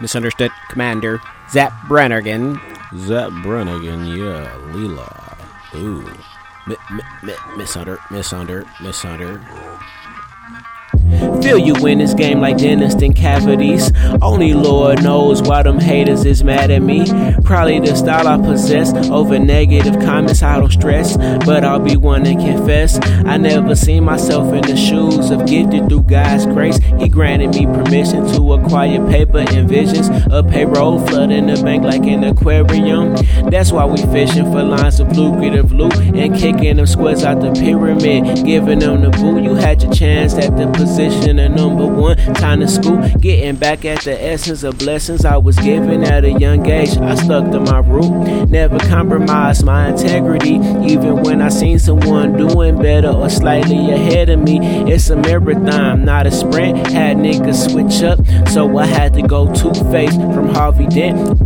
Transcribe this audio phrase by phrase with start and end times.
[0.00, 1.20] misunderstood commander.
[1.50, 2.60] Zap Brannigan.
[2.96, 5.36] Zap Brannigan, yeah, Leela.
[5.74, 6.02] Ooh.
[6.66, 7.34] Mi- mi- mi-
[11.44, 13.92] Feel you in this game like dentist in cavities.
[14.22, 17.04] Only Lord knows why them haters is mad at me.
[17.42, 20.42] Probably the style I possess over negative comments.
[20.42, 22.98] I don't stress, but I'll be one to confess.
[23.26, 26.78] I never seen myself in the shoes of gifted through God's grace.
[26.98, 30.08] He granted me permission to acquire paper and visions.
[30.32, 33.16] A payroll flooding the bank like an aquarium.
[33.50, 37.52] That's why we fishing for lines of lucrative loot and kicking them squares out the
[37.52, 38.46] pyramid.
[38.46, 39.42] Giving them the boo.
[39.42, 42.16] You had your chance at the position of number one.
[42.34, 46.30] Time to school, getting back at the essence of blessings I was given at a
[46.30, 46.96] young age.
[46.98, 50.54] I stuck to my root, never compromised my integrity.
[50.54, 54.58] Even when I seen someone doing better or slightly ahead of me,
[54.90, 56.86] it's a marathon, not a sprint.
[56.88, 61.38] Had niggas switch up, so I had to go two faced from Harvey Dent.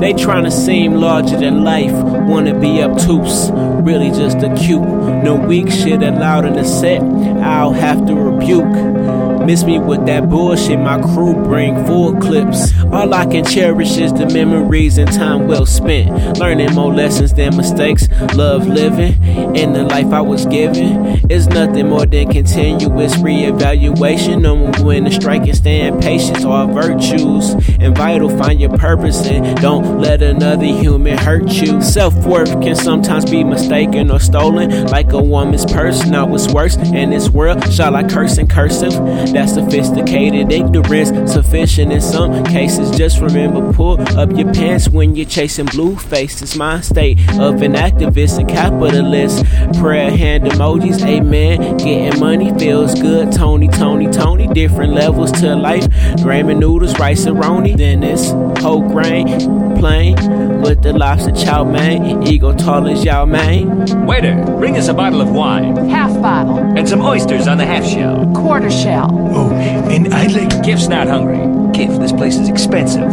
[0.00, 4.82] They tryna seem larger than life, wanna be obtuse, really just a cute.
[4.82, 9.01] No weak shit allowed in the set, I'll have to rebuke rebuke
[9.44, 12.72] Miss me with that bullshit my crew bring full clips.
[12.92, 16.38] All I can cherish is the memories and time well spent.
[16.38, 18.08] Learning more lessons than mistakes.
[18.34, 19.22] Love living
[19.56, 21.20] in the life I was given.
[21.28, 24.42] It's nothing more than continuous reevaluation.
[24.42, 27.50] Knowing when to strike and stand patience are virtues.
[27.80, 31.82] And vital, find your purpose and don't let another human hurt you.
[31.82, 34.86] Self worth can sometimes be mistaken or stolen.
[34.86, 36.06] Like a woman's purse.
[36.06, 37.72] Now what's worse in this world?
[37.72, 38.92] Shall I curse in cursive?
[39.32, 42.90] That's sophisticated ignorance, sufficient in some cases.
[42.90, 46.54] Just remember, pull up your pants when you're chasing blue faces.
[46.54, 49.44] My state of an activist and capitalist.
[49.80, 51.78] Prayer hand emojis, amen.
[51.78, 53.32] Getting money feels good.
[53.32, 54.48] Tony, Tony, Tony.
[54.48, 55.84] Different levels to life.
[56.24, 57.76] Ramen noodles, rice and roni.
[57.76, 58.30] Then it's
[58.62, 60.14] whole grain plain
[60.62, 62.22] with the lobster chow mein.
[62.22, 63.66] Ego tall as Yao Mein.
[64.06, 67.84] Waiter, bring us a bottle of wine Half bottle, and some oysters on the half
[67.84, 68.32] shell.
[68.32, 69.10] quarter shell.
[69.34, 69.50] Oh,
[69.94, 70.52] and I'd like.
[70.62, 71.42] Kif's not hungry.
[71.74, 73.10] Kif, this place is expensive.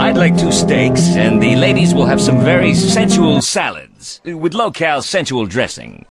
[0.00, 5.02] I'd like two steaks, and the ladies will have some very sensual salads with low-cal
[5.02, 6.06] sensual dressing.